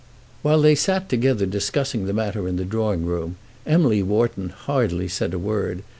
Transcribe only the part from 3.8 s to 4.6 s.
Wharton